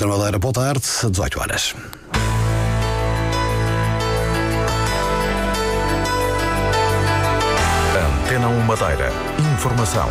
Centro 0.00 0.16
Madeira, 0.16 0.38
boa 0.38 0.54
tarde, 0.54 0.80
18 1.10 1.40
horas. 1.40 1.74
Antena 8.24 8.48
1 8.48 8.60
Madeira. 8.62 9.12
Informação. 9.52 10.08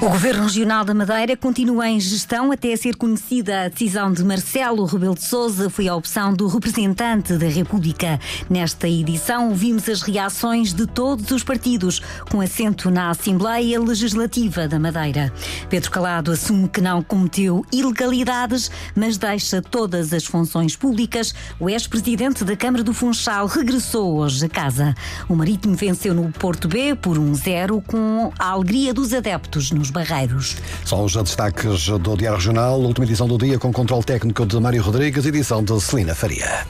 O 0.00 0.10
Governo 0.10 0.44
Regional 0.44 0.84
da 0.84 0.94
Madeira 0.94 1.36
continua 1.36 1.88
em 1.88 1.98
gestão 1.98 2.52
até 2.52 2.74
ser 2.76 2.94
conhecida 2.94 3.64
a 3.64 3.68
decisão 3.68 4.12
de 4.12 4.22
Marcelo 4.22 4.84
Rebelo 4.84 5.16
de 5.16 5.24
Sousa, 5.24 5.68
foi 5.68 5.88
a 5.88 5.96
opção 5.96 6.32
do 6.32 6.46
representante 6.46 7.36
da 7.36 7.48
República. 7.48 8.20
Nesta 8.48 8.88
edição, 8.88 9.48
ouvimos 9.48 9.88
as 9.88 10.02
reações 10.02 10.72
de 10.72 10.86
todos 10.86 11.28
os 11.32 11.42
partidos, 11.42 12.00
com 12.30 12.40
assento 12.40 12.92
na 12.92 13.10
Assembleia 13.10 13.80
Legislativa 13.80 14.68
da 14.68 14.78
Madeira. 14.78 15.32
Pedro 15.68 15.90
Calado 15.90 16.30
assume 16.30 16.68
que 16.68 16.80
não 16.80 17.02
cometeu 17.02 17.66
ilegalidades, 17.72 18.70
mas 18.94 19.18
deixa 19.18 19.60
todas 19.60 20.12
as 20.12 20.24
funções 20.24 20.76
públicas. 20.76 21.34
O 21.58 21.68
ex-presidente 21.68 22.44
da 22.44 22.56
Câmara 22.56 22.84
do 22.84 22.94
Funchal 22.94 23.48
regressou 23.48 24.18
hoje 24.18 24.46
a 24.46 24.48
casa. 24.48 24.94
O 25.28 25.34
Marítimo 25.34 25.74
venceu 25.74 26.14
no 26.14 26.30
Porto 26.30 26.68
B 26.68 26.94
por 26.94 27.18
1-0, 27.18 27.82
com 27.84 28.32
a 28.38 28.50
alegria 28.50 28.94
dos 28.94 29.12
adeptos 29.12 29.72
nos 29.72 29.87
Barreiros. 29.90 30.56
São 30.84 31.04
os 31.04 31.14
destaques 31.14 31.88
do 31.88 32.16
Diário 32.16 32.38
Regional, 32.38 32.80
última 32.80 33.04
edição 33.06 33.26
do 33.26 33.38
dia 33.38 33.58
com 33.58 33.72
controle 33.72 34.04
técnico 34.04 34.46
de 34.46 34.58
Mário 34.58 34.82
Rodrigues, 34.82 35.26
edição 35.26 35.62
de 35.62 35.80
Celina 35.80 36.14
Faria. 36.14 36.66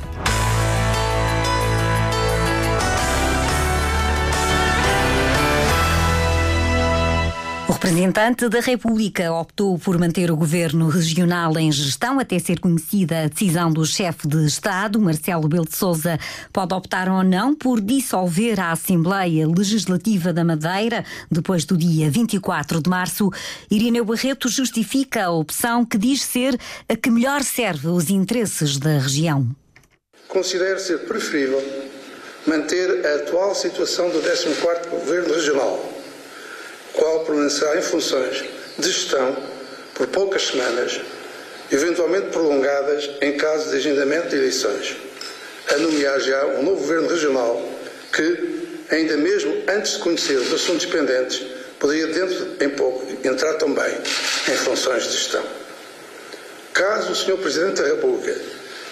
O 7.69 7.73
representante 7.73 8.49
da 8.49 8.61
República 8.61 9.31
optou 9.31 9.79
por 9.79 9.99
manter 9.99 10.31
o 10.31 10.37
governo 10.37 10.89
regional 10.89 11.59
em 11.59 11.71
gestão 11.71 12.19
até 12.19 12.39
ser 12.39 12.61
conhecida 12.61 13.25
a 13.25 13.29
decisão 13.29 13.71
do 13.71 13.85
chefe 13.85 14.27
de 14.27 14.47
Estado, 14.47 14.99
Marcelo 14.99 15.47
Belo 15.49 15.67
de 15.67 15.77
Souza. 15.77 16.19
Pode 16.51 16.73
optar 16.73 17.11
ou 17.11 17.23
não 17.23 17.55
por 17.55 17.83
dissolver 17.83 18.59
a 18.59 18.73
Assembleia 18.73 19.47
Legislativa 19.47 20.33
da 20.33 20.43
Madeira 20.43 21.05
depois 21.31 21.67
do 21.67 21.77
dia 21.77 22.11
24 22.11 22.81
de 22.81 22.89
março. 22.89 23.31
Irineu 23.71 24.07
Barreto 24.07 24.49
justifica 24.49 25.27
a 25.27 25.31
opção 25.31 25.85
que 25.85 25.99
diz 25.99 26.23
ser 26.23 26.59
a 26.89 26.97
que 26.97 27.11
melhor 27.11 27.43
serve 27.43 27.89
os 27.89 28.09
interesses 28.09 28.79
da 28.79 28.99
região. 28.99 29.47
Considero 30.27 30.81
ser 30.81 31.01
preferível 31.01 31.63
manter 32.47 33.05
a 33.05 33.17
atual 33.17 33.55
situação 33.55 34.09
do 34.09 34.21
14º 34.21 34.89
Governo 34.89 35.35
Regional 35.35 35.98
qual 36.99 37.21
permanecerá 37.21 37.79
em 37.79 37.83
funções 37.83 38.45
de 38.77 38.91
gestão 38.91 39.37
por 39.95 40.09
poucas 40.09 40.49
semanas, 40.49 41.01
eventualmente 41.71 42.31
prolongadas 42.31 43.09
em 43.21 43.37
caso 43.37 43.71
de 43.71 43.77
agendamento 43.77 44.29
de 44.29 44.37
eleições, 44.37 44.97
a 45.73 45.77
nomear 45.79 46.21
já 46.21 46.45
um 46.47 46.63
novo 46.65 46.81
Governo 46.81 47.09
Regional 47.09 47.69
que, 48.13 48.85
ainda 48.91 49.17
mesmo 49.17 49.63
antes 49.69 49.93
de 49.93 49.99
conhecer 50.01 50.39
os 50.39 50.53
assuntos 50.53 50.87
pendentes, 50.87 51.47
poderia, 51.79 52.09
dentro 52.09 52.57
em 52.61 52.71
pouco, 52.71 53.07
entrar 53.25 53.55
também 53.55 53.95
em 54.49 54.57
funções 54.57 55.05
de 55.05 55.13
gestão. 55.13 55.45
Caso 56.73 57.13
o 57.13 57.15
Sr. 57.15 57.39
Presidente 57.39 57.81
da 57.81 57.89
República 57.89 58.37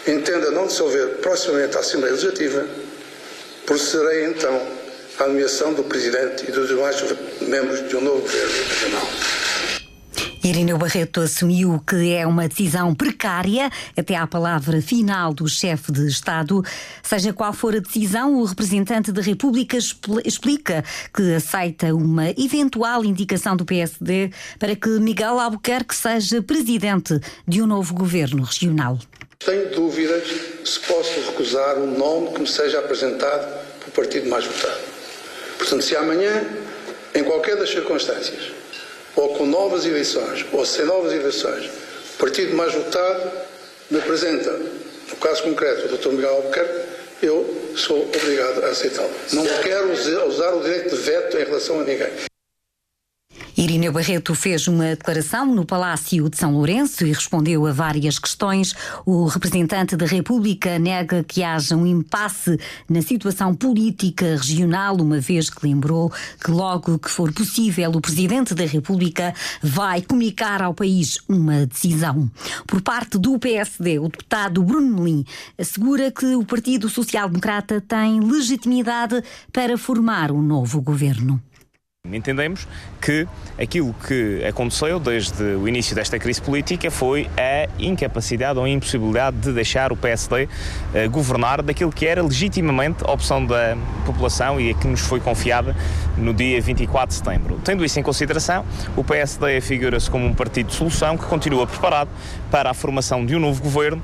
entenda 0.06 0.52
não 0.52 0.66
dissolver 0.66 1.06
proximamente 1.16 1.76
a 1.76 1.80
Assembleia 1.80 2.14
Legislativa, 2.14 2.66
procederei 3.64 4.26
então 4.26 4.75
à 5.18 5.26
nomeação 5.28 5.72
do 5.72 5.84
Presidente 5.84 6.44
e 6.48 6.52
dos 6.52 6.68
demais 6.68 7.02
membros 7.40 7.88
de 7.88 7.96
um 7.96 8.00
novo 8.00 8.20
Governo 8.20 8.52
Regional. 8.68 9.08
Irineu 10.44 10.78
Barreto 10.78 11.20
assumiu 11.20 11.82
que 11.84 12.12
é 12.12 12.24
uma 12.24 12.46
decisão 12.46 12.94
precária 12.94 13.68
até 13.96 14.14
à 14.14 14.28
palavra 14.28 14.80
final 14.80 15.34
do 15.34 15.48
chefe 15.48 15.90
de 15.90 16.06
Estado. 16.06 16.62
Seja 17.02 17.32
qual 17.32 17.52
for 17.52 17.74
a 17.74 17.80
decisão, 17.80 18.36
o 18.36 18.44
representante 18.44 19.10
da 19.10 19.20
República 19.20 19.76
explica 20.24 20.84
que 21.12 21.34
aceita 21.34 21.92
uma 21.92 22.30
eventual 22.30 23.04
indicação 23.04 23.56
do 23.56 23.64
PSD 23.64 24.30
para 24.56 24.76
que 24.76 24.88
Miguel 25.00 25.40
Albuquerque 25.40 25.96
seja 25.96 26.40
presidente 26.40 27.18
de 27.46 27.60
um 27.60 27.66
novo 27.66 27.92
governo 27.92 28.44
regional. 28.44 29.00
Tenho 29.44 29.74
dúvidas 29.74 30.28
se 30.64 30.78
posso 30.80 31.20
recusar 31.26 31.76
um 31.78 31.98
nome 31.98 32.32
que 32.32 32.40
me 32.40 32.46
seja 32.46 32.78
apresentado 32.78 33.46
pelo 33.80 33.92
partido 33.92 34.28
mais 34.30 34.44
votado. 34.44 34.96
Portanto, 35.58 35.82
se 35.82 35.96
amanhã, 35.96 36.46
em 37.14 37.24
qualquer 37.24 37.56
das 37.56 37.70
circunstâncias, 37.70 38.52
ou 39.14 39.34
com 39.34 39.46
novas 39.46 39.86
eleições, 39.86 40.44
ou 40.52 40.64
sem 40.64 40.84
novas 40.84 41.12
eleições, 41.12 41.70
o 42.14 42.18
partido 42.18 42.54
mais 42.54 42.72
votado 42.72 43.30
me 43.90 43.98
apresenta, 43.98 44.50
no 44.52 45.16
caso 45.16 45.42
concreto, 45.42 45.86
o 45.86 45.96
Dr. 45.96 46.08
Miguel 46.08 46.34
Albuquerque, 46.34 46.86
eu 47.22 47.72
sou 47.76 48.02
obrigado 48.02 48.64
a 48.64 48.68
aceitá-lo. 48.68 49.10
Não 49.32 49.46
quero 49.62 49.92
usar 50.28 50.54
o 50.54 50.62
direito 50.62 50.94
de 50.94 51.02
veto 51.02 51.38
em 51.38 51.44
relação 51.44 51.80
a 51.80 51.84
ninguém. 51.84 52.12
Irineu 53.58 53.90
Barreto 53.90 54.34
fez 54.34 54.68
uma 54.68 54.90
declaração 54.90 55.46
no 55.46 55.64
Palácio 55.64 56.28
de 56.28 56.36
São 56.36 56.52
Lourenço 56.52 57.06
e 57.06 57.08
respondeu 57.08 57.66
a 57.66 57.72
várias 57.72 58.18
questões. 58.18 58.74
O 59.06 59.24
representante 59.24 59.96
da 59.96 60.04
República 60.04 60.78
nega 60.78 61.24
que 61.24 61.42
haja 61.42 61.74
um 61.74 61.86
impasse 61.86 62.60
na 62.86 63.00
situação 63.00 63.54
política 63.54 64.36
regional, 64.36 64.96
uma 64.96 65.20
vez 65.20 65.48
que 65.48 65.66
lembrou 65.66 66.12
que 66.44 66.50
logo 66.50 66.98
que 66.98 67.10
for 67.10 67.32
possível 67.32 67.92
o 67.92 68.00
Presidente 68.02 68.54
da 68.54 68.66
República 68.66 69.34
vai 69.62 70.02
comunicar 70.02 70.60
ao 70.60 70.74
país 70.74 71.18
uma 71.26 71.64
decisão. 71.64 72.30
Por 72.66 72.82
parte 72.82 73.16
do 73.16 73.38
PSD, 73.38 73.98
o 73.98 74.10
deputado 74.10 74.62
Bruno 74.62 75.02
Melim 75.02 75.24
assegura 75.56 76.10
que 76.10 76.34
o 76.34 76.44
Partido 76.44 76.90
Social 76.90 77.26
Democrata 77.26 77.80
tem 77.80 78.20
legitimidade 78.20 79.24
para 79.50 79.78
formar 79.78 80.30
um 80.30 80.42
novo 80.42 80.82
governo. 80.82 81.40
Entendemos 82.12 82.66
que 83.00 83.26
aquilo 83.60 83.94
que 84.06 84.44
aconteceu 84.44 84.98
desde 84.98 85.42
o 85.42 85.68
início 85.68 85.94
desta 85.94 86.18
crise 86.18 86.40
política 86.40 86.90
foi 86.90 87.28
a 87.36 87.68
incapacidade 87.78 88.58
ou 88.58 88.64
a 88.64 88.68
impossibilidade 88.68 89.36
de 89.38 89.52
deixar 89.52 89.92
o 89.92 89.96
PSD 89.96 90.48
eh, 90.94 91.08
governar 91.08 91.62
daquilo 91.62 91.92
que 91.92 92.06
era 92.06 92.22
legitimamente 92.22 93.04
a 93.04 93.12
opção 93.12 93.44
da 93.44 93.76
população 94.04 94.60
e 94.60 94.70
a 94.70 94.74
que 94.74 94.86
nos 94.86 95.00
foi 95.00 95.20
confiada 95.20 95.74
no 96.16 96.32
dia 96.32 96.60
24 96.60 97.08
de 97.08 97.14
setembro. 97.14 97.60
Tendo 97.64 97.84
isso 97.84 97.98
em 97.98 98.02
consideração, 98.02 98.64
o 98.96 99.04
PSD 99.04 99.60
figura-se 99.60 100.10
como 100.10 100.26
um 100.26 100.34
partido 100.34 100.68
de 100.68 100.74
solução 100.74 101.16
que 101.16 101.24
continua 101.24 101.66
preparado 101.66 102.10
para 102.50 102.70
a 102.70 102.74
formação 102.74 103.24
de 103.24 103.34
um 103.34 103.40
novo 103.40 103.62
governo 103.62 104.02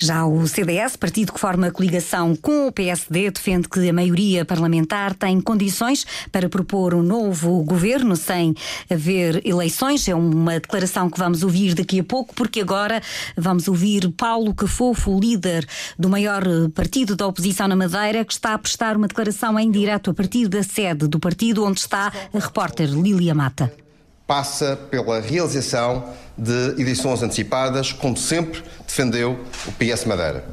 já 0.00 0.24
o 0.24 0.48
CDS, 0.48 0.96
partido 0.96 1.32
que 1.32 1.38
forma 1.38 1.70
coligação 1.70 2.34
com 2.34 2.68
o 2.68 2.72
PSD, 2.72 3.30
defende 3.30 3.68
que 3.68 3.88
a 3.88 3.92
maioria 3.92 4.44
parlamentar 4.44 5.14
tem 5.14 5.40
condições 5.40 6.06
para 6.32 6.48
propor 6.48 6.94
um 6.94 7.02
novo 7.02 7.62
governo 7.62 8.16
sem 8.16 8.54
haver 8.90 9.46
eleições. 9.46 10.08
É 10.08 10.14
uma 10.14 10.54
declaração 10.58 11.10
que 11.10 11.18
vamos 11.18 11.42
ouvir 11.42 11.74
daqui 11.74 12.00
a 12.00 12.04
pouco, 12.04 12.34
porque 12.34 12.62
agora 12.62 13.02
vamos 13.36 13.68
ouvir 13.68 14.10
Paulo 14.12 14.54
Cafofo, 14.54 15.20
líder 15.20 15.66
do 15.98 16.08
maior 16.08 16.42
partido 16.74 17.14
da 17.14 17.26
oposição 17.26 17.68
na 17.68 17.76
Madeira, 17.76 18.24
que 18.24 18.32
está 18.32 18.54
a 18.54 18.58
prestar 18.58 18.96
uma 18.96 19.06
declaração 19.06 19.58
em 19.58 19.70
direto 19.70 20.10
a 20.10 20.14
partir 20.14 20.48
da 20.48 20.62
sede 20.62 21.06
do 21.06 21.20
partido 21.20 21.64
onde 21.64 21.80
está 21.80 22.10
a 22.32 22.38
repórter 22.38 22.88
Lilia 22.88 23.34
Mata 23.34 23.70
passa 24.30 24.78
pela 24.88 25.20
realização 25.20 26.14
de 26.38 26.80
eleições 26.80 27.20
antecipadas, 27.20 27.92
como 27.92 28.16
sempre 28.16 28.62
defendeu 28.86 29.44
o 29.66 29.72
PS 29.72 30.04
Madeira. 30.04 30.44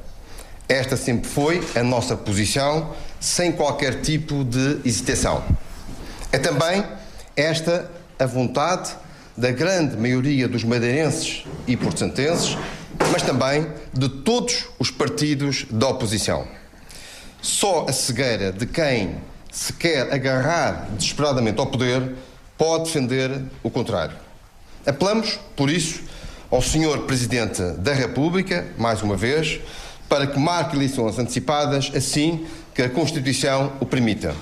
Esta 0.67 0.97
sempre 0.97 1.29
foi 1.29 1.63
a 1.75 1.83
nossa 1.83 2.17
posição, 2.17 2.95
sem 3.19 3.51
qualquer 3.51 4.01
tipo 4.01 4.43
de 4.43 4.79
hesitação. 4.83 5.43
É 6.31 6.39
também 6.39 6.83
esta 7.35 7.87
a 8.17 8.25
vontade 8.25 8.95
da 9.37 9.51
grande 9.51 9.95
maioria 9.95 10.47
dos 10.47 10.63
madeirenses 10.63 11.45
e 11.67 11.77
portugueses, 11.77 12.57
mas 13.11 13.21
também 13.21 13.67
de 13.93 14.09
todos 14.09 14.69
os 14.79 14.89
partidos 14.89 15.67
da 15.69 15.87
oposição. 15.87 16.47
Só 17.39 17.85
a 17.87 17.93
cegueira 17.93 18.51
de 18.51 18.65
quem 18.65 19.17
se 19.51 19.71
quer 19.71 20.11
agarrar 20.11 20.87
desesperadamente 20.97 21.59
ao 21.59 21.67
poder 21.67 22.15
pode 22.57 22.85
defender 22.85 23.41
o 23.61 23.69
contrário. 23.69 24.15
Apelamos, 24.85 25.39
por 25.55 25.69
isso, 25.69 26.01
ao 26.49 26.61
Sr. 26.61 26.99
Presidente 27.05 27.61
da 27.77 27.93
República, 27.93 28.65
mais 28.77 29.01
uma 29.01 29.15
vez, 29.15 29.59
para 30.07 30.25
que 30.25 30.39
marque 30.39 30.75
eleições 30.75 31.19
antecipadas 31.19 31.91
assim 31.93 32.45
que 32.73 32.81
a 32.81 32.89
Constituição 32.89 33.73
o 33.79 33.85
permita. 33.85 34.33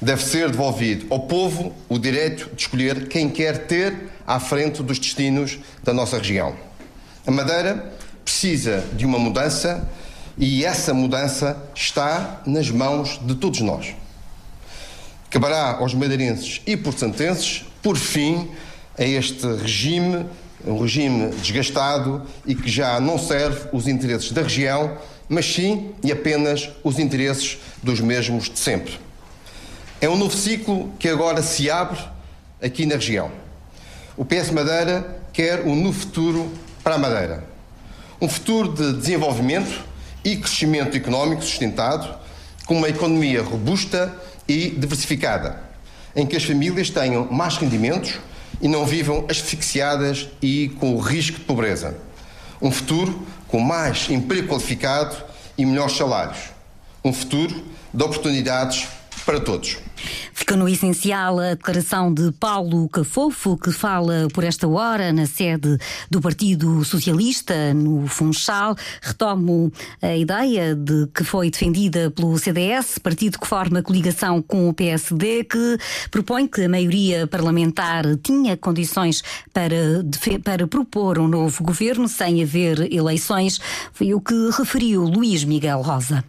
Deve 0.00 0.22
ser 0.22 0.50
devolvido 0.50 1.06
ao 1.10 1.20
povo 1.20 1.74
o 1.88 1.98
direito 1.98 2.50
de 2.54 2.62
escolher 2.62 3.08
quem 3.08 3.28
quer 3.28 3.66
ter 3.66 4.10
à 4.26 4.38
frente 4.38 4.82
dos 4.82 4.98
destinos 4.98 5.58
da 5.82 5.92
nossa 5.92 6.18
região. 6.18 6.54
A 7.26 7.30
Madeira 7.30 7.92
precisa 8.24 8.84
de 8.92 9.04
uma 9.04 9.18
mudança 9.18 9.88
e 10.38 10.64
essa 10.64 10.94
mudança 10.94 11.56
está 11.74 12.40
nas 12.46 12.70
mãos 12.70 13.18
de 13.22 13.34
todos 13.34 13.60
nós. 13.60 13.94
Caberá 15.30 15.76
aos 15.78 15.94
madeirenses 15.94 16.60
e 16.66 16.76
portantenses 16.76 17.64
por 17.80 17.96
fim 17.96 18.50
a 18.98 19.04
este 19.04 19.46
regime, 19.46 20.26
um 20.66 20.76
regime 20.76 21.28
desgastado 21.36 22.26
e 22.44 22.54
que 22.54 22.68
já 22.68 23.00
não 23.00 23.16
serve 23.16 23.68
os 23.72 23.86
interesses 23.86 24.32
da 24.32 24.42
região, 24.42 24.98
mas 25.28 25.46
sim 25.46 25.92
e 26.02 26.10
apenas 26.10 26.68
os 26.82 26.98
interesses 26.98 27.58
dos 27.80 28.00
mesmos 28.00 28.50
de 28.50 28.58
sempre. 28.58 28.98
É 30.00 30.08
um 30.08 30.16
novo 30.16 30.36
ciclo 30.36 30.92
que 30.98 31.08
agora 31.08 31.42
se 31.42 31.70
abre 31.70 32.00
aqui 32.60 32.84
na 32.84 32.96
região. 32.96 33.30
O 34.16 34.24
PS 34.24 34.50
Madeira 34.50 35.22
quer 35.32 35.60
um 35.60 35.76
novo 35.76 36.00
futuro 36.00 36.52
para 36.82 36.96
a 36.96 36.98
Madeira. 36.98 37.44
Um 38.20 38.28
futuro 38.28 38.72
de 38.72 38.94
desenvolvimento 38.94 39.84
e 40.24 40.36
crescimento 40.36 40.96
económico 40.96 41.42
sustentado, 41.42 42.18
com 42.66 42.76
uma 42.76 42.88
economia 42.88 43.42
robusta 43.42 44.14
e 44.50 44.70
diversificada, 44.70 45.60
em 46.16 46.26
que 46.26 46.36
as 46.36 46.42
famílias 46.42 46.90
tenham 46.90 47.30
mais 47.30 47.56
rendimentos 47.56 48.18
e 48.60 48.66
não 48.66 48.84
vivam 48.84 49.24
asfixiadas 49.30 50.28
e 50.42 50.70
com 50.80 50.92
o 50.92 50.98
risco 50.98 51.38
de 51.38 51.44
pobreza. 51.44 51.96
Um 52.60 52.72
futuro 52.72 53.24
com 53.46 53.60
mais 53.60 54.10
emprego 54.10 54.48
qualificado 54.48 55.16
e 55.56 55.64
melhores 55.64 55.96
salários. 55.96 56.50
Um 57.04 57.12
futuro 57.12 57.64
de 57.94 58.02
oportunidades 58.02 58.88
para 59.24 59.40
todos. 59.40 59.78
Fica 60.32 60.56
no 60.56 60.68
essencial 60.68 61.38
a 61.38 61.50
declaração 61.54 62.12
de 62.12 62.32
Paulo 62.32 62.88
Cafofo, 62.88 63.56
que 63.56 63.70
fala 63.70 64.26
por 64.32 64.42
esta 64.42 64.66
hora 64.66 65.12
na 65.12 65.26
sede 65.26 65.76
do 66.10 66.20
Partido 66.20 66.84
Socialista, 66.84 67.74
no 67.74 68.06
Funchal. 68.06 68.74
Retomo 69.02 69.70
a 70.00 70.16
ideia 70.16 70.74
de 70.74 71.06
que 71.14 71.24
foi 71.24 71.50
defendida 71.50 72.10
pelo 72.10 72.38
CDS, 72.38 72.98
partido 72.98 73.38
que 73.38 73.46
forma 73.46 73.82
coligação 73.82 74.40
com 74.40 74.68
o 74.68 74.74
PSD, 74.74 75.44
que 75.44 75.78
propõe 76.10 76.46
que 76.46 76.64
a 76.64 76.68
maioria 76.68 77.26
parlamentar 77.26 78.04
tinha 78.22 78.56
condições 78.56 79.22
para, 79.52 80.04
para 80.42 80.66
propor 80.66 81.18
um 81.18 81.28
novo 81.28 81.62
governo 81.62 82.08
sem 82.08 82.42
haver 82.42 82.92
eleições. 82.92 83.60
Foi 83.92 84.14
o 84.14 84.20
que 84.20 84.50
referiu 84.56 85.02
Luís 85.04 85.44
Miguel 85.44 85.82
Rosa. 85.82 86.24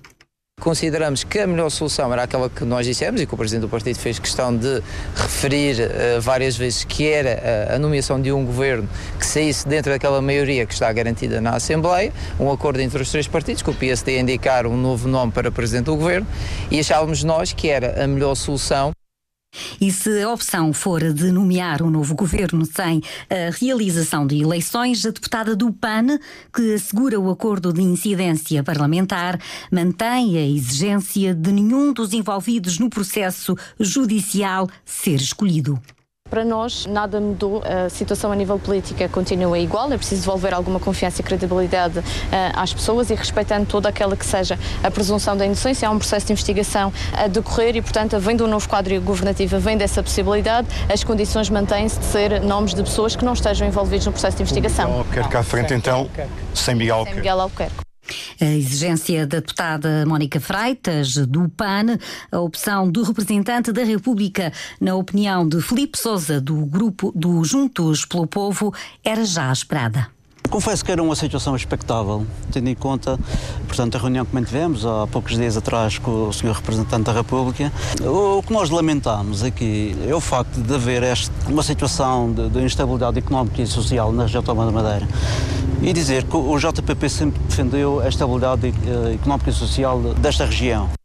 Consideramos 0.62 1.24
que 1.24 1.40
a 1.40 1.48
melhor 1.48 1.72
solução 1.72 2.13
era 2.13 2.22
aquela 2.22 2.48
que 2.48 2.63
nós 2.63 2.86
dissemos 2.86 3.19
e 3.19 3.25
que 3.25 3.34
o 3.34 3.38
Presidente 3.38 3.63
do 3.63 3.68
Partido 3.68 3.98
fez 3.98 4.19
questão 4.19 4.56
de 4.56 4.84
referir 5.16 5.78
uh, 5.81 6.22
várias 6.22 6.56
vezes, 6.56 6.84
que 6.84 7.10
era 7.10 7.72
a, 7.72 7.75
a 7.78 7.80
nomeação 7.80 8.22
de 8.22 8.31
um 8.31 8.46
governo 8.46 8.88
que 9.18 9.25
saísse 9.25 9.68
dentro 9.68 9.92
daquela 9.92 10.22
maioria 10.22 10.63
que 10.68 10.74
está 10.74 10.94
garantida 10.94 11.42
na 11.42 11.56
Assembleia, 11.56 12.13
um 12.40 12.52
acordo 12.52 12.80
entre 12.80 13.02
os 13.02 13.10
três 13.10 13.28
partidos, 13.28 13.63
com 13.63 13.72
o 13.72 13.74
PSD 13.74 14.19
indicar 14.19 14.68
um 14.68 14.78
novo 14.78 15.08
nome 15.08 15.31
para 15.31 15.52
Presidente 15.52 15.86
do 15.86 15.96
Governo, 15.96 16.28
e 16.69 16.80
achávamos 16.80 17.24
nós 17.24 17.52
que 17.52 17.68
era 17.68 18.04
a 18.04 18.08
melhor 18.08 18.36
solução 18.36 18.92
e 19.81 19.92
se 19.92 20.22
a 20.22 20.31
opção 20.31 20.72
for 20.72 21.12
de 21.12 21.31
nomear 21.31 21.81
um 21.81 21.89
novo 21.89 22.13
governo 22.13 22.63
sem 22.68 23.01
a 23.28 23.50
realização 23.60 24.28
de 24.28 24.39
eleições, 24.39 25.04
a 25.07 25.10
deputada 25.10 25.56
do 25.56 25.74
PAN, 25.74 26.19
que 26.54 26.75
assegura 26.75 27.19
o 27.19 27.31
acordo 27.31 27.74
de 27.74 27.81
incidência 27.81 28.63
parlamentar, 28.63 29.42
mantém 29.72 30.38
a 30.38 30.45
exigência 30.45 31.33
de 31.33 31.51
nenhum 31.51 31.92
dos 31.92 32.13
envolvidos 32.13 32.78
no 32.78 32.92
processo 32.92 33.57
judicial 33.80 34.69
ser 34.86 35.16
escolhido. 35.16 35.81
Para 36.31 36.45
nós, 36.45 36.86
nada 36.86 37.19
mudou. 37.19 37.62
A 37.66 37.89
situação 37.89 38.31
a 38.31 38.36
nível 38.38 38.57
política 38.57 39.10
continua 39.10 39.60
igual. 39.60 39.92
É 39.92 39.98
preciso 39.98 40.22
devolver 40.22 40.54
alguma 40.54 40.80
confiança 40.80 41.19
e 41.19 41.24
credibilidade 41.25 42.00
uh, 42.00 42.04
às 42.56 42.74
pessoas 42.74 43.10
e 43.10 43.16
respeitando 43.16 43.66
toda 43.66 43.89
aquela 43.89 44.16
que 44.16 44.25
seja 44.25 44.57
a 44.81 44.89
presunção 44.89 45.36
da 45.36 45.45
inocência. 45.45 45.89
Há 45.89 45.92
um 45.92 45.98
processo 45.98 46.28
de 46.28 46.31
investigação 46.31 46.94
a 47.12 47.28
decorrer 47.28 47.75
e, 47.75 47.81
portanto, 47.81 48.18
vem 48.18 48.38
de 48.38 48.44
um 48.44 48.48
novo 48.48 48.69
quadro 48.69 49.00
governativo, 49.01 49.60
vem 49.60 49.75
dessa 49.75 50.01
possibilidade, 50.01 50.69
as 50.88 51.04
condições 51.04 51.50
mantêm-se 51.50 52.00
de 52.00 52.06
ser 52.06 52.39
nomes 52.39 52.74
de 52.74 52.81
pessoas 52.81 53.13
que 53.13 53.25
não 53.25 53.34
estejam 53.34 53.68
envolvidos 53.68 54.06
no 54.06 54.13
processo 54.13 54.38
de 54.38 54.44
investigação. 54.44 54.86
Miguel 54.86 55.00
Albuquerque 55.00 55.36
à 55.36 55.44
frente, 55.44 55.74
então, 55.74 56.10
sem 56.54 56.75
Miguel 56.75 56.95
Albuquerque. 56.95 57.16
Sem 57.16 57.24
Miguel 57.24 57.42
Albuquerque. 57.42 57.91
A 58.40 58.46
exigência 58.46 59.28
da 59.28 59.40
deputada 59.40 60.06
Mónica 60.06 60.40
Freitas, 60.40 61.16
do 61.16 61.50
PAN, 61.50 61.98
a 62.31 62.40
opção 62.40 62.90
do 62.90 63.04
representante 63.04 63.72
da 63.72 63.84
República, 63.84 64.54
na 64.80 64.96
opinião 64.96 65.48
de 65.48 65.62
Felipe 65.62 65.98
Souza, 65.98 66.40
do 66.40 66.66
grupo 66.66 67.12
do 67.16 67.44
Juntos 67.44 68.06
pelo 68.06 68.28
Povo, 68.28 68.74
era 69.04 69.25
já 69.25 69.52
esperada. 69.52 70.21
Confesso 70.51 70.83
que 70.83 70.92
era 70.92 71.01
uma 71.01 71.15
situação 71.15 71.56
expectável, 71.56 72.27
tendo 72.51 72.68
em 72.68 72.75
conta, 72.75 73.18
portanto, 73.65 73.95
a 73.95 74.00
reunião 74.00 74.25
que 74.25 74.36
mantivemos 74.36 74.86
há 74.86 75.07
poucos 75.07 75.38
dias 75.38 75.56
atrás 75.56 75.98
com 75.98 76.27
o 76.27 76.33
Sr. 76.33 76.51
Representante 76.51 77.03
da 77.03 77.13
República. 77.13 77.71
O 78.01 78.44
que 78.44 78.51
nós 78.51 78.69
lamentamos 78.69 79.44
aqui 79.44 79.95
é 80.06 80.13
o 80.13 80.19
facto 80.19 80.59
de 80.62 80.75
haver 80.75 81.03
este, 81.03 81.31
uma 81.48 81.63
situação 81.63 82.33
de, 82.33 82.50
de, 82.50 82.59
instabilidade 82.63 83.18
económica 83.18 83.62
e 83.62 83.65
social 83.65 84.12
na 84.12 84.24
região 84.24 84.44
da 84.44 84.53
Madeira. 84.53 85.07
E 85.81 85.94
dizer 85.94 86.25
que 86.25 86.36
o 86.36 86.59
JPP 86.59 87.07
sempre 87.07 87.39
defendeu 87.48 88.01
a 88.01 88.09
estabilidade 88.09 88.68
eh, 88.68 89.13
económica 89.13 89.50
e 89.50 89.53
social 89.53 90.01
desta 90.15 90.45
região. 90.45 91.00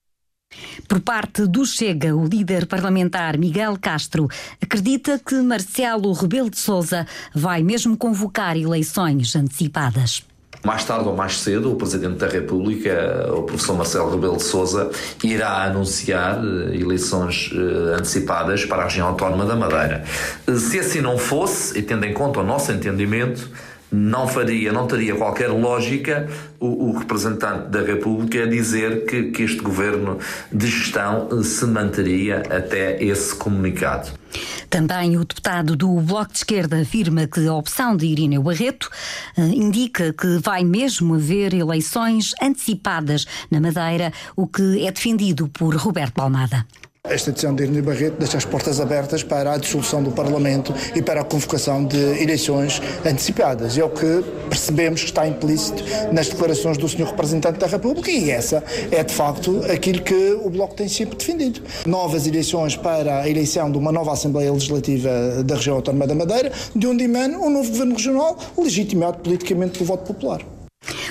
Por 0.89 1.01
parte 1.01 1.47
do 1.47 1.65
Chega, 1.65 2.15
o 2.15 2.25
líder 2.25 2.67
parlamentar 2.67 3.37
Miguel 3.37 3.77
Castro 3.81 4.29
acredita 4.63 5.19
que 5.19 5.35
Marcelo 5.37 6.13
Rebelo 6.13 6.51
de 6.51 6.59
Sousa 6.59 7.07
vai 7.35 7.63
mesmo 7.63 7.97
convocar 7.97 8.57
eleições 8.57 9.35
antecipadas. 9.35 10.23
Mais 10.65 10.85
tarde 10.85 11.09
ou 11.09 11.15
mais 11.15 11.39
cedo, 11.39 11.73
o 11.73 11.77
Presidente 11.77 12.17
da 12.17 12.27
República, 12.27 13.29
o 13.33 13.43
professor 13.43 13.77
Marcelo 13.77 14.11
Rebelo 14.11 14.37
de 14.37 14.43
Sousa, 14.43 14.91
irá 15.23 15.65
anunciar 15.65 16.41
eh, 16.43 16.77
eleições 16.77 17.51
eh, 17.53 17.95
antecipadas 17.95 18.65
para 18.65 18.83
a 18.83 18.85
região 18.85 19.07
autónoma 19.07 19.45
da 19.45 19.55
Madeira. 19.55 20.05
Se 20.59 20.79
assim 20.79 21.01
não 21.01 21.19
fosse, 21.19 21.79
e 21.79 21.83
tendo 21.83 22.05
em 22.05 22.13
conta 22.13 22.41
o 22.41 22.43
nosso 22.43 22.73
entendimento, 22.73 23.49
não 23.91 24.27
faria, 24.27 24.73
não 24.73 24.87
teria 24.87 25.15
qualquer 25.15 25.49
lógica 25.49 26.29
o, 26.59 26.91
o 26.91 26.99
representante 26.99 27.69
da 27.69 27.83
República 27.83 28.47
dizer 28.47 29.05
que, 29.07 29.31
que, 29.31 29.43
este 29.43 29.61
governo 29.61 30.19
de 30.53 30.67
gestão 30.67 31.29
eh, 31.31 31.43
se 31.43 31.67
manteria 31.67 32.43
até 32.51 33.03
esse 33.03 33.35
comunicado. 33.35 34.11
Também 34.69 35.17
o 35.17 35.25
deputado 35.25 35.77
do 35.77 36.01
Bloco 36.01 36.33
de 36.33 36.39
Esquerda 36.39 36.81
afirma 36.81 37.27
que 37.27 37.47
a 37.47 37.55
opção 37.55 37.97
de 37.97 38.07
Irineu 38.07 38.43
Barreto 38.43 38.91
eh, 39.37 39.43
indica 39.43 40.13
que 40.13 40.39
vai 40.39 40.65
mesmo 40.65 41.15
haver 41.15 41.55
eleições 41.55 42.35
antecipadas 42.43 43.27
na 43.51 43.61
Madeira, 43.61 44.13
o 44.35 44.47
que 44.47 44.87
é 44.87 44.91
defendido 44.91 45.49
por 45.49 45.75
Roberto 45.77 46.21
Almada. 46.21 46.67
Esta 47.09 47.31
decisão 47.31 47.55
de 47.55 47.63
Irene 47.63 47.83
Barreto 47.83 48.17
deixa 48.19 48.37
as 48.37 48.45
portas 48.45 48.81
abertas 48.81 49.23
para 49.23 49.53
a 49.53 49.57
dissolução 49.57 50.03
do 50.03 50.11
Parlamento 50.11 50.75
e 50.95 51.01
para 51.01 51.21
a 51.21 51.25
convocação 51.25 51.85
de 51.85 51.97
eleições 52.21 52.83
antecipadas. 53.05 53.79
É 53.79 53.85
o 53.85 53.91
que 53.91 54.25
percebemos 54.49 55.03
que 55.03 55.07
está 55.07 55.27
implícito 55.27 55.83
nas 56.13 56.29
declarações 56.29 56.77
do 56.77 56.89
Sr. 56.89 57.05
Representante 57.05 57.59
da 57.59 57.67
República 57.67 58.11
e 58.11 58.31
essa 58.31 58.63
é 58.91 59.03
de 59.03 59.15
facto 59.15 59.63
aquilo 59.71 60.03
que 60.03 60.39
o 60.43 60.51
Bloco 60.51 60.75
tem 60.75 60.89
sempre 60.89 61.17
defendido. 61.17 61.63
Novas 61.87 62.27
eleições 62.27 62.77
para 62.77 63.21
a 63.23 63.29
eleição 63.29 63.71
de 63.71 63.79
uma 63.79 63.93
nova 63.93 64.13
Assembleia 64.13 64.53
Legislativa 64.53 65.43
da 65.45 65.55
região 65.55 65.77
autónoma 65.77 66.07
da 66.07 66.15
Madeira, 66.15 66.53
de 66.75 66.87
onde 66.87 67.05
emana 67.05 67.39
um 67.39 67.51
novo 67.51 67.71
governo 67.71 67.95
regional 67.95 68.37
legitimado 68.59 69.19
politicamente 69.19 69.79
pelo 69.79 69.87
voto 69.87 70.13
popular. 70.13 70.56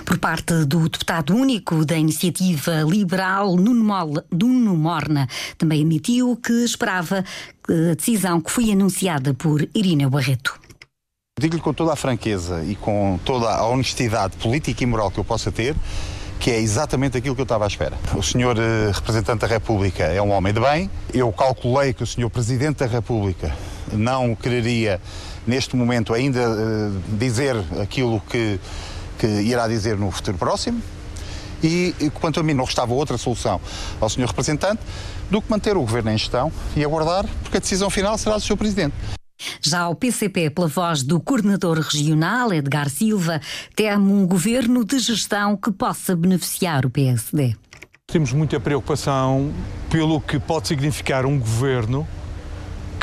Por 0.05 0.19
parte 0.19 0.65
do 0.65 0.87
deputado 0.87 1.35
único 1.35 1.83
da 1.83 1.97
iniciativa 1.97 2.83
liberal, 2.83 3.55
Nuno 3.55 3.83
Morna, 4.77 5.27
também 5.57 5.81
admitiu 5.81 6.37
que 6.37 6.53
esperava 6.63 7.25
a 7.67 7.95
decisão 7.95 8.39
que 8.39 8.51
foi 8.51 8.71
anunciada 8.71 9.33
por 9.33 9.67
Irina 9.73 10.07
Barreto. 10.07 10.59
Digo-lhe 11.39 11.61
com 11.61 11.73
toda 11.73 11.93
a 11.93 11.95
franqueza 11.95 12.63
e 12.63 12.75
com 12.75 13.19
toda 13.25 13.49
a 13.49 13.67
honestidade 13.67 14.37
política 14.37 14.83
e 14.83 14.85
moral 14.85 15.09
que 15.09 15.17
eu 15.17 15.23
possa 15.23 15.51
ter, 15.51 15.75
que 16.39 16.51
é 16.51 16.59
exatamente 16.59 17.17
aquilo 17.17 17.33
que 17.33 17.41
eu 17.41 17.43
estava 17.43 17.63
à 17.63 17.67
espera. 17.67 17.97
O 18.15 18.21
senhor 18.21 18.57
eh, 18.59 18.91
representante 18.93 19.41
da 19.41 19.47
República 19.47 20.03
é 20.03 20.21
um 20.21 20.29
homem 20.31 20.53
de 20.53 20.59
bem. 20.59 20.89
Eu 21.13 21.31
calculei 21.31 21.93
que 21.93 22.03
o 22.03 22.07
senhor 22.07 22.29
presidente 22.29 22.77
da 22.77 22.85
República 22.85 23.51
não 23.91 24.35
quereria, 24.35 25.01
neste 25.47 25.75
momento, 25.75 26.13
ainda 26.13 26.39
eh, 26.39 26.91
dizer 27.17 27.55
aquilo 27.81 28.21
que 28.29 28.59
que 29.17 29.27
irá 29.27 29.67
dizer 29.67 29.97
no 29.97 30.11
futuro 30.11 30.37
próximo. 30.37 30.81
E, 31.63 31.93
quanto 32.13 32.39
a 32.39 32.43
mim, 32.43 32.53
não 32.53 32.65
restava 32.65 32.93
outra 32.93 33.17
solução 33.17 33.59
ao 33.99 34.09
Sr. 34.09 34.27
Representante 34.27 34.81
do 35.31 35.41
que 35.41 35.49
manter 35.49 35.75
o 35.75 35.81
Governo 35.81 36.11
em 36.11 36.17
gestão 36.17 36.51
e 36.75 36.83
aguardar, 36.83 37.25
porque 37.41 37.57
a 37.57 37.59
decisão 37.59 37.89
final 37.89 38.17
será 38.17 38.35
do 38.35 38.41
Sr. 38.41 38.57
Presidente. 38.57 38.93
Já 39.61 39.89
o 39.89 39.95
PCP, 39.95 40.49
pela 40.49 40.67
voz 40.67 41.03
do 41.03 41.19
coordenador 41.19 41.79
regional, 41.79 42.53
Edgar 42.53 42.89
Silva, 42.89 43.41
teme 43.75 44.11
um 44.11 44.25
governo 44.25 44.85
de 44.85 44.99
gestão 44.99 45.57
que 45.57 45.71
possa 45.71 46.15
beneficiar 46.15 46.85
o 46.85 46.89
PSD. 46.89 47.55
Temos 48.07 48.31
muita 48.31 48.59
preocupação 48.59 49.51
pelo 49.89 50.21
que 50.21 50.39
pode 50.39 50.67
significar 50.67 51.25
um 51.25 51.39
governo 51.39 52.07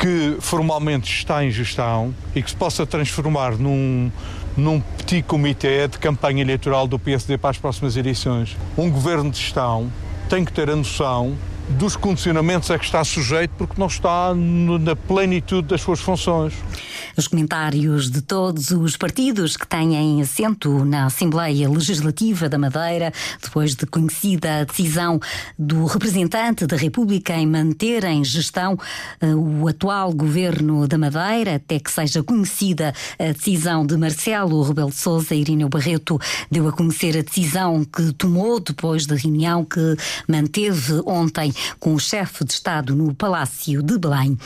que 0.03 0.35
formalmente 0.41 1.09
está 1.09 1.45
em 1.45 1.49
gestão 1.49 2.13
e 2.35 2.43
que 2.43 2.49
se 2.49 2.55
possa 2.57 2.85
transformar 2.85 3.57
num, 3.57 4.11
num 4.57 4.81
petit 4.81 5.21
comitê 5.21 5.87
de 5.87 5.97
campanha 5.97 6.41
eleitoral 6.41 6.85
do 6.89 6.99
PSD 6.99 7.37
para 7.37 7.51
as 7.51 7.57
próximas 7.57 7.95
eleições. 7.95 8.57
Um 8.77 8.91
governo 8.91 9.31
de 9.31 9.37
gestão 9.37 9.89
tem 10.27 10.43
que 10.43 10.51
ter 10.51 10.69
a 10.69 10.75
noção 10.75 11.37
dos 11.69 11.95
condicionamentos 11.95 12.69
é 12.69 12.77
que 12.77 12.85
está 12.85 13.03
sujeito 13.03 13.51
porque 13.57 13.79
não 13.79 13.87
está 13.87 14.33
na 14.35 14.95
plenitude 14.95 15.67
das 15.69 15.81
suas 15.81 15.99
funções. 15.99 16.53
Os 17.15 17.27
comentários 17.27 18.09
de 18.09 18.21
todos 18.21 18.71
os 18.71 18.97
partidos 18.97 19.55
que 19.55 19.67
têm 19.67 20.19
assento 20.19 20.83
na 20.83 21.05
Assembleia 21.05 21.69
Legislativa 21.69 22.49
da 22.49 22.57
Madeira, 22.57 23.13
depois 23.41 23.75
de 23.75 23.85
conhecida 23.85 24.61
a 24.61 24.63
decisão 24.63 25.19
do 25.57 25.85
representante 25.85 26.65
da 26.65 26.75
República 26.75 27.35
em 27.35 27.45
manter 27.45 28.03
em 28.03 28.23
gestão 28.23 28.73
uh, 28.73 29.61
o 29.61 29.67
atual 29.67 30.11
governo 30.11 30.87
da 30.87 30.97
Madeira, 30.97 31.55
até 31.55 31.79
que 31.79 31.91
seja 31.91 32.23
conhecida 32.23 32.93
a 33.19 33.31
decisão 33.31 33.85
de 33.85 33.95
Marcelo 33.95 34.63
Rebelo 34.63 34.89
de 34.89 34.95
Sousa, 34.95 35.35
Irineu 35.35 35.69
Barreto 35.69 36.19
deu 36.49 36.67
a 36.67 36.71
conhecer 36.71 37.15
a 37.15 37.21
decisão 37.21 37.85
que 37.85 38.11
tomou 38.13 38.59
depois 38.59 39.05
da 39.05 39.15
reunião 39.15 39.63
que 39.63 39.95
manteve 40.27 41.01
ontem 41.05 41.52
com 41.79 41.93
o 41.93 41.99
chefe 41.99 42.43
de 42.43 42.53
Estado 42.53 42.95
no 42.95 43.13
Palácio 43.13 43.81
de 43.81 43.97
Belém. 43.97 44.37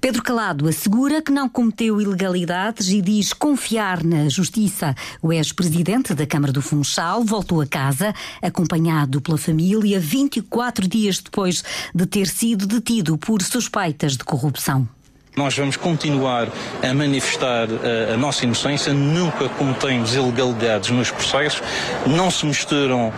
Pedro 0.00 0.22
Calado 0.22 0.68
assegura 0.68 1.22
que 1.22 1.32
não 1.32 1.48
cometeu 1.48 2.00
ilegalidades 2.00 2.88
e 2.88 3.00
diz 3.00 3.32
confiar 3.32 4.02
na 4.02 4.28
justiça. 4.28 4.94
O 5.20 5.32
ex-presidente 5.32 6.14
da 6.14 6.26
Câmara 6.26 6.52
do 6.52 6.62
Funchal 6.62 7.24
voltou 7.24 7.60
a 7.60 7.66
casa, 7.66 8.14
acompanhado 8.40 9.20
pela 9.20 9.38
família, 9.38 10.00
24 10.00 10.86
dias 10.88 11.20
depois 11.20 11.62
de 11.94 12.06
ter 12.06 12.28
sido 12.28 12.66
detido 12.66 13.18
por 13.18 13.42
suspeitas 13.42 14.16
de 14.16 14.24
corrupção. 14.24 14.88
Nós 15.38 15.54
vamos 15.54 15.76
continuar 15.76 16.48
a 16.82 16.94
manifestar 16.94 17.68
a, 17.68 18.14
a, 18.14 18.16
nossa 18.16 18.46
inocência, 18.46 18.94
nunca 18.94 19.50
cometemos 19.50 20.14
ilegalidades 20.14 20.88
nos 20.88 21.10
processos, 21.10 21.62
não 22.06 22.30
se 22.30 22.46
misturam 22.46 23.12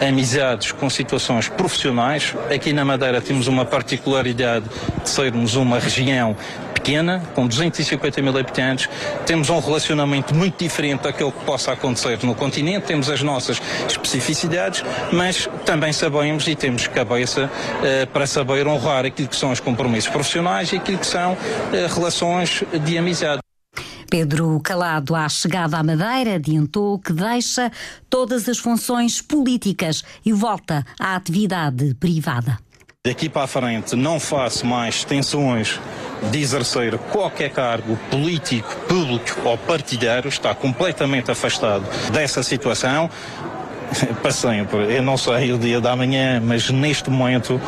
amizades 0.00 0.70
com 0.70 0.88
situações 0.88 1.48
profissionais. 1.48 2.32
Aqui 2.48 2.72
na 2.72 2.84
Madeira 2.84 3.20
temos 3.20 3.48
uma 3.48 3.64
particularidade 3.64 4.66
de 5.02 5.10
sermos 5.10 5.56
uma 5.56 5.80
região 5.80 6.36
pequena, 6.84 7.22
com 7.34 7.46
250 7.46 8.20
mil 8.20 8.36
habitantes, 8.36 8.90
temos 9.24 9.48
um 9.48 9.58
relacionamento 9.58 10.34
muito 10.34 10.62
diferente 10.62 11.04
daquele 11.04 11.32
que 11.32 11.42
possa 11.46 11.72
acontecer 11.72 12.22
no 12.22 12.34
continente, 12.34 12.86
temos 12.86 13.08
as 13.08 13.22
nossas 13.22 13.60
especificidades, 13.88 14.84
mas 15.10 15.48
também 15.64 15.94
sabemos 15.94 16.46
e 16.46 16.54
temos 16.54 16.86
cabeça 16.86 17.46
uh, 17.46 18.06
para 18.08 18.26
saber 18.26 18.68
honrar 18.68 19.06
aquilo 19.06 19.28
que 19.28 19.36
são 19.36 19.50
os 19.50 19.60
compromissos 19.60 20.10
profissionais 20.10 20.72
e 20.72 20.76
aquilo 20.76 20.98
que 20.98 21.06
são 21.06 21.32
uh, 21.32 21.38
relações 21.94 22.62
de 22.84 22.98
amizade. 22.98 23.40
Pedro 24.10 24.60
Calado, 24.62 25.14
à 25.14 25.26
chegada 25.26 25.78
à 25.78 25.82
Madeira, 25.82 26.34
adiantou 26.34 26.98
que 26.98 27.14
deixa 27.14 27.72
todas 28.10 28.46
as 28.46 28.58
funções 28.58 29.22
políticas 29.22 30.04
e 30.24 30.32
volta 30.32 30.84
à 31.00 31.16
atividade 31.16 31.94
privada. 31.94 32.58
Daqui 33.06 33.28
para 33.28 33.42
a 33.42 33.46
frente 33.46 33.94
não 33.94 34.18
faço 34.18 34.64
mais 34.64 34.94
extensões 34.94 35.78
de 36.30 36.40
exercer 36.40 36.98
qualquer 37.12 37.50
cargo 37.50 37.96
político, 38.10 38.74
público 38.88 39.40
ou 39.44 39.56
partidário, 39.58 40.28
está 40.28 40.54
completamente 40.54 41.30
afastado 41.30 41.84
dessa 42.10 42.42
situação 42.42 43.10
para 44.22 44.30
sempre. 44.32 44.94
Eu 44.94 45.02
não 45.02 45.16
sei 45.16 45.52
o 45.52 45.58
dia 45.58 45.80
da 45.80 45.94
manhã, 45.94 46.40
mas 46.44 46.70
neste 46.70 47.10
momento 47.10 47.60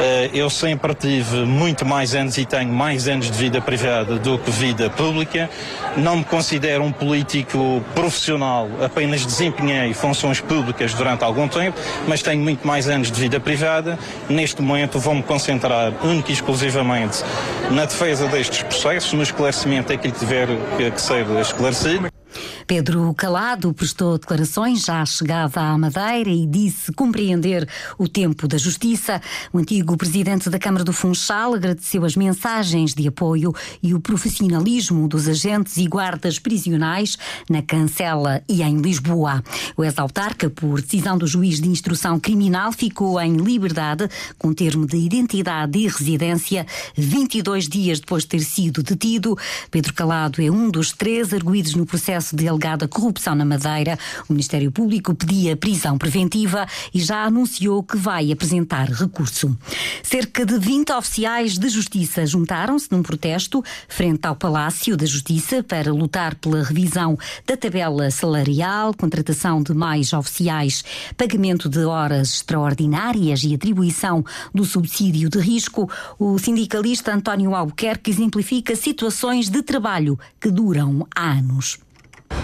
eh, 0.00 0.30
eu 0.32 0.48
sempre 0.50 0.94
tive 0.94 1.44
muito 1.44 1.84
mais 1.84 2.14
anos 2.14 2.36
e 2.38 2.44
tenho 2.44 2.72
mais 2.72 3.08
anos 3.08 3.30
de 3.30 3.36
vida 3.36 3.60
privada 3.60 4.18
do 4.18 4.38
que 4.38 4.50
vida 4.50 4.90
pública. 4.90 5.48
Não 5.96 6.18
me 6.18 6.24
considero 6.24 6.84
um 6.84 6.92
político 6.92 7.82
profissional, 7.94 8.68
apenas 8.82 9.24
desempenhei 9.24 9.92
funções 9.94 10.40
públicas 10.40 10.94
durante 10.94 11.24
algum 11.24 11.48
tempo, 11.48 11.78
mas 12.06 12.22
tenho 12.22 12.42
muito 12.42 12.66
mais 12.66 12.88
anos 12.88 13.10
de 13.10 13.20
vida 13.20 13.40
privada. 13.40 13.98
Neste 14.28 14.62
momento 14.62 14.98
vou-me 14.98 15.22
concentrar 15.22 15.92
única 16.04 16.30
e 16.30 16.34
exclusivamente 16.34 17.22
na 17.70 17.84
defesa 17.84 18.26
destes 18.26 18.62
processos, 18.62 19.12
no 19.12 19.22
esclarecimento 19.22 19.88
daquilo 19.88 20.12
que 20.12 20.18
tiver 20.20 20.48
que 20.92 21.00
ser 21.00 21.26
esclarecido. 21.40 22.19
Pedro 22.66 23.12
Calado 23.14 23.72
prestou 23.74 24.16
declarações 24.16 24.88
à 24.88 25.04
chegada 25.04 25.60
à 25.60 25.76
Madeira 25.76 26.30
e 26.30 26.46
disse 26.46 26.92
compreender 26.92 27.68
o 27.98 28.06
tempo 28.06 28.46
da 28.46 28.56
justiça. 28.56 29.20
O 29.52 29.58
antigo 29.58 29.96
presidente 29.96 30.48
da 30.48 30.58
Câmara 30.58 30.84
do 30.84 30.92
Funchal 30.92 31.54
agradeceu 31.54 32.04
as 32.04 32.14
mensagens 32.14 32.94
de 32.94 33.08
apoio 33.08 33.52
e 33.82 33.92
o 33.92 34.00
profissionalismo 34.00 35.08
dos 35.08 35.26
agentes 35.26 35.76
e 35.78 35.86
guardas 35.86 36.38
prisionais 36.38 37.18
na 37.48 37.60
Cancela 37.60 38.42
e 38.48 38.62
em 38.62 38.76
Lisboa. 38.80 39.42
O 39.76 39.82
ex-autarca, 39.82 40.48
por 40.48 40.80
decisão 40.80 41.18
do 41.18 41.26
juiz 41.26 41.60
de 41.60 41.68
instrução 41.68 42.20
criminal, 42.20 42.70
ficou 42.70 43.20
em 43.20 43.36
liberdade 43.36 44.08
com 44.38 44.52
termo 44.52 44.86
de 44.86 44.96
identidade 44.96 45.78
e 45.78 45.88
residência 45.88 46.66
22 46.96 47.68
dias 47.68 47.98
depois 47.98 48.22
de 48.22 48.28
ter 48.28 48.40
sido 48.40 48.82
detido. 48.82 49.36
Pedro 49.70 49.92
Calado 49.92 50.40
é 50.40 50.50
um 50.50 50.70
dos 50.70 50.92
três 50.92 51.34
arguídos 51.34 51.74
no 51.74 51.84
processo 51.84 52.19
de 52.32 52.46
alegada 52.46 52.86
corrupção 52.86 53.34
na 53.34 53.44
Madeira. 53.44 53.98
O 54.28 54.32
Ministério 54.32 54.70
Público 54.70 55.14
pedia 55.14 55.56
prisão 55.56 55.96
preventiva 55.96 56.66
e 56.92 57.00
já 57.00 57.24
anunciou 57.24 57.82
que 57.82 57.96
vai 57.96 58.30
apresentar 58.30 58.88
recurso. 58.90 59.56
Cerca 60.02 60.44
de 60.44 60.58
20 60.58 60.92
oficiais 60.92 61.58
de 61.58 61.68
justiça 61.68 62.26
juntaram-se 62.26 62.88
num 62.90 63.02
protesto 63.02 63.62
frente 63.88 64.26
ao 64.26 64.36
Palácio 64.36 64.96
da 64.96 65.06
Justiça 65.06 65.62
para 65.62 65.92
lutar 65.92 66.34
pela 66.34 66.62
revisão 66.62 67.18
da 67.46 67.56
tabela 67.56 68.10
salarial, 68.10 68.94
contratação 68.94 69.62
de 69.62 69.72
mais 69.72 70.12
oficiais, 70.12 70.84
pagamento 71.16 71.68
de 71.68 71.84
horas 71.84 72.34
extraordinárias 72.34 73.42
e 73.42 73.54
atribuição 73.54 74.24
do 74.54 74.64
subsídio 74.64 75.28
de 75.28 75.38
risco. 75.38 75.90
O 76.18 76.38
sindicalista 76.38 77.14
António 77.14 77.54
Albuquerque 77.54 78.10
exemplifica 78.10 78.76
situações 78.76 79.48
de 79.48 79.62
trabalho 79.62 80.18
que 80.40 80.50
duram 80.50 81.06
anos. 81.16 81.78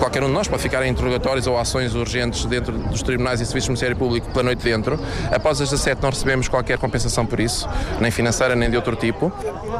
Qualquer 0.06 0.22
um 0.22 0.28
de 0.28 0.34
nós 0.34 0.46
pode 0.46 0.62
ficar 0.62 0.86
em 0.86 0.90
interrogatórios 0.90 1.48
ou 1.48 1.58
ações 1.58 1.92
urgentes 1.96 2.44
dentro 2.44 2.78
dos 2.78 3.02
tribunais 3.02 3.40
e 3.40 3.44
serviços 3.44 3.66
do 3.66 3.70
Ministério 3.70 3.96
Público 3.96 4.30
pela 4.30 4.44
noite 4.44 4.62
dentro. 4.62 4.96
Após 5.32 5.60
as 5.60 5.68
17 5.68 6.00
não 6.00 6.10
recebemos 6.10 6.46
qualquer 6.46 6.78
compensação 6.78 7.26
por 7.26 7.40
isso, 7.40 7.68
nem 8.00 8.12
financeira 8.12 8.54
nem 8.54 8.70
de 8.70 8.76
outro 8.76 8.94
tipo. 8.94 9.32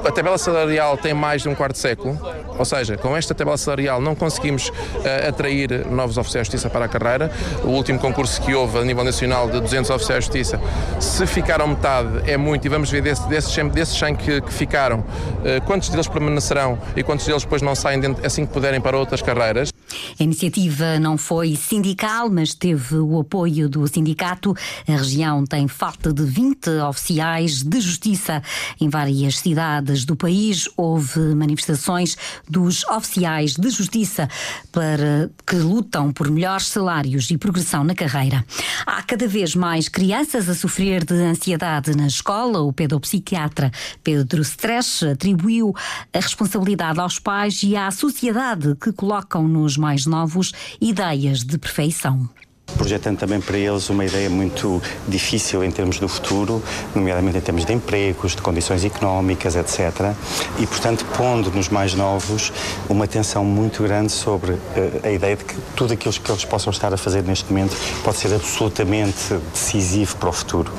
A 0.05 0.11
tabela 0.11 0.37
salarial 0.37 0.97
tem 0.97 1.15
mais 1.15 1.43
de 1.43 1.49
um 1.49 1.55
quarto 1.55 1.75
de 1.75 1.79
século, 1.79 2.19
ou 2.59 2.65
seja, 2.65 2.97
com 2.97 3.17
esta 3.17 3.37
tabela 3.37 3.57
salarial 3.57 4.01
não 4.01 4.17
conseguimos 4.17 4.69
uh, 4.69 5.29
atrair 5.29 5.87
novos 5.87 6.19
oficiais 6.19 6.49
de 6.49 6.55
justiça 6.55 6.69
para 6.69 6.87
a 6.87 6.89
carreira. 6.89 7.31
O 7.63 7.69
último 7.69 8.01
concurso 8.01 8.43
que 8.43 8.53
houve 8.53 8.79
a 8.79 8.83
nível 8.83 9.05
nacional 9.05 9.49
de 9.49 9.61
200 9.61 9.89
oficiais 9.91 10.25
de 10.25 10.39
justiça, 10.41 10.61
se 10.99 11.25
ficaram 11.25 11.69
metade 11.69 12.29
é 12.29 12.37
muito 12.37 12.65
e 12.65 12.69
vamos 12.69 12.91
ver 12.91 13.01
desse, 13.01 13.29
desses, 13.29 13.57
desses 13.69 13.97
100 13.97 14.17
que, 14.17 14.41
que 14.41 14.53
ficaram, 14.53 14.99
uh, 14.99 15.63
quantos 15.67 15.89
deles 15.89 16.09
permanecerão 16.09 16.77
e 16.97 17.05
quantos 17.05 17.25
deles 17.25 17.45
depois 17.45 17.63
não 17.63 17.77
saem 17.77 18.01
dentro, 18.01 18.27
assim 18.27 18.45
que 18.45 18.53
puderem 18.53 18.81
para 18.81 18.99
outras 18.99 19.23
carreiras. 19.23 19.76
A 20.19 20.23
iniciativa 20.23 20.99
não 20.99 21.19
foi 21.19 21.55
sindical, 21.57 22.31
mas 22.31 22.55
teve 22.55 22.97
o 22.97 23.21
apoio 23.21 23.69
do 23.69 23.87
sindicato. 23.87 24.55
A 24.89 24.93
região 24.93 25.45
tem 25.45 25.69
falta 25.69 26.11
de 26.11 26.25
20 26.25 26.71
oficiais 26.89 27.63
de 27.63 27.81
justiça. 27.81 28.43
Em 28.81 28.89
várias 28.89 29.39
cidades 29.39 30.07
do 30.07 30.17
país 30.17 30.69
houve 30.75 31.21
manifestações 31.35 32.17
dos 32.49 32.83
oficiais 32.85 33.57
de 33.57 33.69
justiça 33.69 34.27
para 34.73 35.31
que 35.47 35.57
lutam 35.57 36.11
por 36.11 36.31
melhores 36.31 36.69
salários 36.69 37.31
e 37.31 37.37
progressão 37.37 37.85
na 37.85 37.95
carreira. 37.95 38.43
Há 38.87 39.03
cada 39.03 39.29
vez 39.29 39.55
mais 39.55 39.87
crianças 39.87 40.49
a 40.49 40.55
sofrer 40.55 41.05
de 41.05 41.15
ansiedade 41.15 41.95
na 41.95 42.07
escola. 42.07 42.61
O 42.63 42.73
pedopsiquiatra 42.73 43.71
Pedro 44.03 44.41
Stress 44.41 45.05
atribuiu 45.05 45.75
a 46.13 46.19
responsabilidade 46.19 47.01
aos 47.01 47.19
pais 47.19 47.63
e 47.63 47.77
à 47.77 47.91
sociedade 47.91 48.75
que 48.81 48.93
colocam 48.93 49.47
nos 49.47 49.77
mais 49.77 50.06
novos 50.07 50.53
ideias 50.81 51.41
de 51.41 51.59
perfeição 51.59 52.29
projetando 52.77 53.19
também 53.19 53.41
para 53.41 53.57
eles 53.57 53.89
uma 53.89 54.05
ideia 54.05 54.29
muito 54.29 54.83
difícil 55.09 55.65
em 55.65 55.71
termos 55.71 55.99
do 55.99 56.09
futuro, 56.09 56.63
nomeadamente 56.95 57.39
em 57.39 57.41
termos 57.41 57.65
de 57.65 57.73
empregos, 57.73 58.35
de 58.35 58.43
condições 58.43 58.85
económicas, 58.85 59.57
etc. 59.57 60.13
E, 60.59 60.67
portanto, 60.67 61.05
pondo 61.17 61.51
nos 61.51 61.69
mais 61.69 61.95
novos 61.95 62.53
uma 62.89 63.05
atenção 63.05 63.45
muito 63.45 63.83
grande 63.83 64.13
sobre 64.13 64.53
uh, 64.53 64.61
a 65.03 65.11
ideia 65.11 65.37
de 65.37 65.45
que 65.45 65.55
tudo 65.75 65.95
aquilo 65.95 66.13
que 66.13 66.31
eles 66.31 66.45
possam 66.45 66.71
estar 66.71 66.93
a 66.93 66.97
fazer 66.97 67.23
neste 67.23 67.51
momento 67.51 67.77
pode 68.03 68.19
ser 68.19 68.35
absolutamente 68.35 69.35
decisivo 69.53 70.17
para 70.17 70.29
o 70.29 70.33
futuro. 70.33 70.73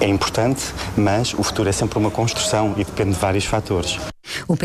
É 0.00 0.06
importante, 0.06 0.62
mas 0.96 1.34
o 1.34 1.42
futuro 1.42 1.68
é 1.68 1.72
sempre 1.72 1.98
uma 1.98 2.10
construção 2.10 2.74
e 2.76 2.84
depende 2.84 3.12
de 3.12 3.20
vários 3.20 3.44
fatores. 3.44 4.13
O 4.48 4.56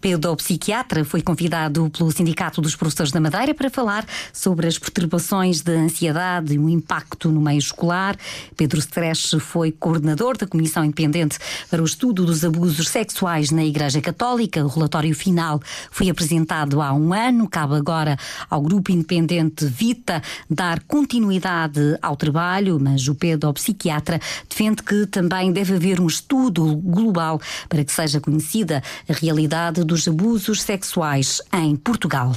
pedopsiquiatra 0.00 1.04
foi 1.04 1.20
convidado 1.20 1.90
pelo 1.90 2.12
Sindicato 2.12 2.60
dos 2.60 2.76
Professores 2.76 3.10
da 3.10 3.20
Madeira 3.20 3.52
para 3.54 3.68
falar 3.68 4.06
sobre 4.32 4.66
as 4.66 4.78
perturbações 4.78 5.62
de 5.62 5.72
ansiedade 5.72 6.54
e 6.54 6.58
o 6.58 6.68
impacto 6.68 7.30
no 7.30 7.40
meio 7.40 7.58
escolar. 7.58 8.16
Pedro 8.56 8.78
Stresch 8.78 9.34
foi 9.40 9.72
coordenador 9.72 10.36
da 10.36 10.46
Comissão 10.46 10.84
Independente 10.84 11.38
para 11.68 11.82
o 11.82 11.84
Estudo 11.84 12.24
dos 12.24 12.44
Abusos 12.44 12.88
Sexuais 12.88 13.50
na 13.50 13.64
Igreja 13.64 14.00
Católica. 14.00 14.64
O 14.64 14.68
relatório 14.68 15.14
final 15.14 15.60
foi 15.90 16.08
apresentado 16.08 16.80
há 16.80 16.92
um 16.92 17.12
ano. 17.12 17.48
Cabe 17.48 17.74
agora 17.74 18.16
ao 18.48 18.62
Grupo 18.62 18.92
Independente 18.92 19.66
Vita 19.66 20.22
dar 20.48 20.80
continuidade 20.84 21.98
ao 22.00 22.16
trabalho, 22.16 22.78
mas 22.80 23.08
o 23.08 23.14
pedopsiquiatra 23.14 24.20
defende 24.48 24.82
que 24.82 25.06
também 25.06 25.52
deve 25.52 25.74
haver 25.74 26.00
um 26.00 26.06
estudo 26.06 26.76
global 26.76 27.40
para 27.68 27.84
que 27.84 27.92
seja 27.92 28.20
conhecido 28.20 28.35
conhecida 28.36 28.82
a 29.08 29.12
realidade 29.12 29.82
dos 29.82 30.06
abusos 30.06 30.62
sexuais 30.62 31.40
em 31.52 31.74
Portugal. 31.74 32.32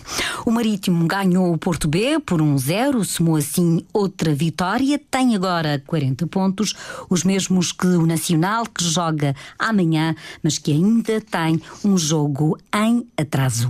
O 0.46 0.51
Marítimo 0.51 1.06
ganhou 1.06 1.51
o 1.53 1.58
Porto 1.58 1.88
B 1.88 2.20
por 2.20 2.41
1-0, 2.41 2.96
um 2.96 3.03
somou 3.03 3.36
assim 3.36 3.86
outra 3.94 4.34
vitória, 4.34 5.00
tem 5.12 5.36
agora 5.36 5.84
40 5.86 6.25
pontos, 6.27 6.74
os 7.10 7.24
mesmos 7.24 7.72
que 7.72 7.88
o 7.88 8.06
Nacional, 8.06 8.65
que 8.65 8.84
joga 8.84 9.36
amanhã, 9.58 10.15
mas 10.41 10.58
que 10.58 10.72
ainda 10.72 11.20
tem 11.20 11.62
um 11.84 11.98
jogo 11.98 12.58
em 12.74 13.06
atraso. 13.18 13.70